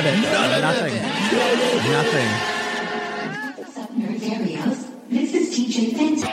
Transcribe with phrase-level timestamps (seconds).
[0.00, 0.16] of it.
[0.60, 0.94] Nothing.
[1.90, 2.28] Nothing.
[3.56, 4.20] What's up, nerd
[5.10, 6.28] This is TJ Fenton.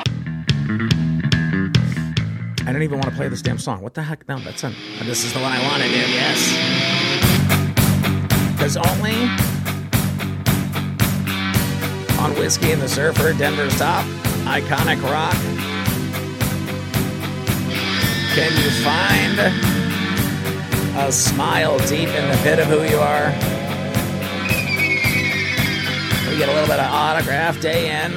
[2.65, 3.81] I don't even want to play this damn song.
[3.81, 4.27] What the heck?
[4.27, 4.73] No, that's it.
[5.03, 6.09] This is the one I wanted, dude.
[6.09, 6.53] Yes.
[8.53, 9.15] Because only
[12.19, 14.05] on Whiskey and the Surfer, Denver's top,
[14.45, 15.35] iconic rock,
[18.33, 19.77] can you find
[20.99, 23.56] a smile deep in the pit of who you are.
[26.61, 28.11] Little bit of autograph day in,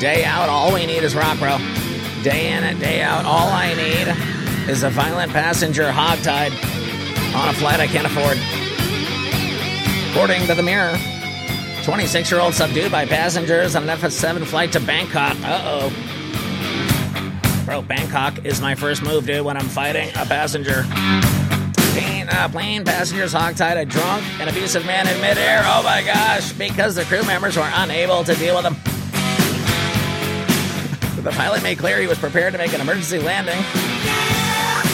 [0.00, 0.48] day out.
[0.48, 1.58] All we need is rock, bro.
[2.22, 3.26] Day in and day out.
[3.26, 6.50] All I need is a violent passenger hogtied
[7.34, 8.38] on a flight I can't afford.
[10.12, 10.96] According to the Mirror,
[11.84, 15.36] 26 year old subdued by passengers on an FS 7 flight to Bangkok.
[15.42, 15.92] Uh oh.
[17.66, 20.86] Bro, Bangkok is my first move, dude, when I'm fighting a passenger.
[22.26, 25.62] Plane, uh, plane passengers hogtied a drunk and abusive man in midair.
[25.64, 28.74] Oh my gosh, because the crew members were unable to deal with him.
[31.22, 33.58] the pilot made clear he was prepared to make an emergency landing.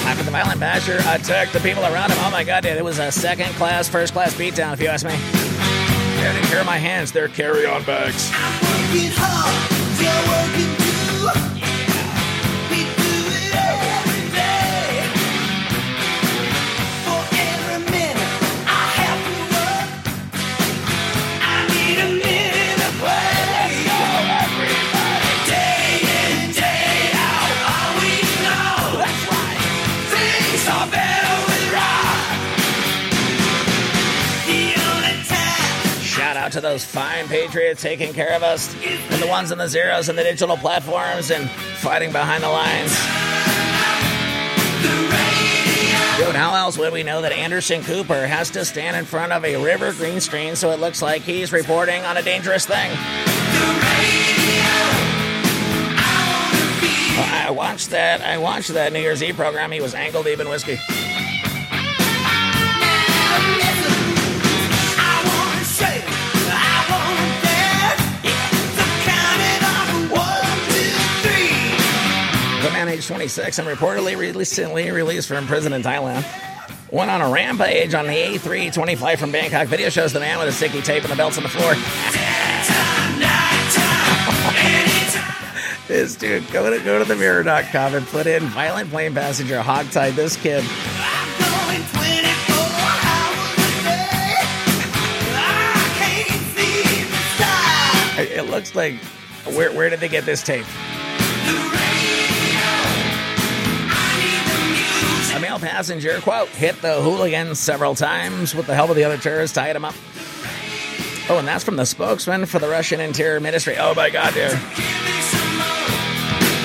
[0.04, 2.98] After the violent basher attacked the people around him, oh my god, dude, it was
[2.98, 5.12] a second class, first class beatdown, if you ask me.
[5.12, 8.30] Yeah, didn't care my hands, they're carry on bags.
[36.52, 40.18] To those fine patriots taking care of us, and the ones in the zeros and
[40.18, 42.90] the digital platforms and fighting behind the lines.
[46.18, 49.44] Dude, how else would we know that Anderson Cooper has to stand in front of
[49.46, 52.90] a river green screen so it looks like he's reporting on a dangerous thing?
[57.16, 58.20] I watched that.
[58.20, 59.72] I watched that New Year's Eve program.
[59.72, 60.78] He was ankle deep in whiskey.
[73.02, 76.24] The 26, and reportedly recently released from prison in Thailand,
[76.92, 79.66] went on a rampage on the A320 flight from Bangkok.
[79.66, 81.74] Video shows the man with a sticky tape and the belts on the floor.
[85.88, 90.14] this dude, go to go to the mirror.com and put in violent plane passenger hogtied
[90.14, 90.62] this kid.
[98.16, 98.94] It it looks like
[99.56, 100.66] where where did they get this tape?
[105.52, 109.54] Male passenger, quote, hit the hooligan several times with the help of the other terrorists,
[109.54, 109.94] tied him up.
[111.28, 113.76] Oh, and that's from the spokesman for the Russian Interior Ministry.
[113.78, 114.50] Oh my God, dude.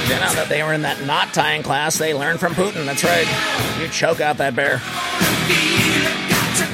[0.07, 2.85] You know that they were in that knot tying class they learned from Putin.
[2.85, 3.27] That's right.
[3.81, 4.81] You choke out that bear.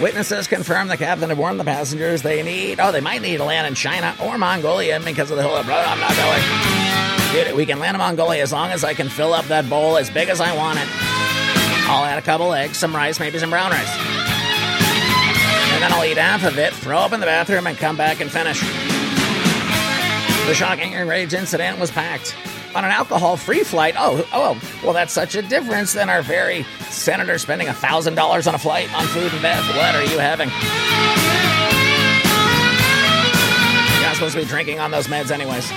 [0.02, 3.44] Witnesses confirm the captain had warned the passengers they need, oh, they might need to
[3.44, 7.46] land in China or Mongolia because of the whole, brother, I'm not going.
[7.46, 9.98] Dude, we can land in Mongolia as long as I can fill up that bowl
[9.98, 11.13] as big as I want it.
[11.94, 13.96] I'll add a couple eggs, some rice, maybe some brown rice.
[15.74, 18.20] And then I'll eat half of it, throw up in the bathroom, and come back
[18.20, 18.62] and finish.
[20.48, 22.36] The shocking rage incident was packed
[22.74, 23.94] on an alcohol-free flight.
[23.96, 28.56] Oh, oh, well, that's such a difference than our very senator spending thousand dollars on
[28.56, 29.64] a flight on food and bath.
[29.76, 30.50] What are you having?
[33.94, 35.72] You're not supposed to be drinking on those meds, anyways.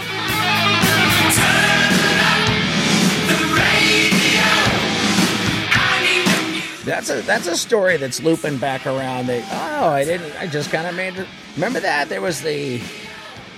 [6.87, 9.27] That's a that's a story that's looping back around.
[9.27, 10.35] They, oh, I didn't.
[10.41, 11.19] I just kind of made.
[11.19, 11.27] it.
[11.57, 12.79] Remember that there was the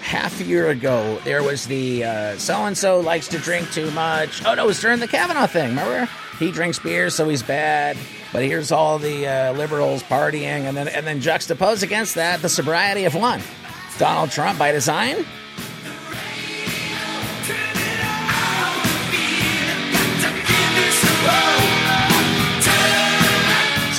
[0.00, 1.20] half year ago.
[1.24, 2.02] There was the
[2.38, 4.42] so and so likes to drink too much.
[4.46, 5.68] Oh no, it was during the Kavanaugh thing.
[5.68, 6.08] Remember,
[6.38, 7.98] he drinks beer, so he's bad.
[8.32, 12.48] But here's all the uh, liberals partying, and then and then juxtapose against that, the
[12.48, 13.42] sobriety of one,
[13.98, 15.26] Donald Trump by design.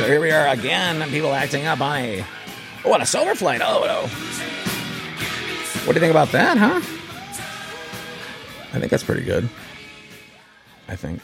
[0.09, 2.25] Here we are again, people acting up on a
[2.83, 3.61] on a solar flight.
[3.63, 4.07] Oh no.
[5.85, 6.81] What do you think about that, huh?
[8.73, 9.47] I think that's pretty good.
[10.87, 11.21] I think.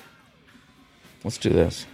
[1.24, 1.88] Let's do this.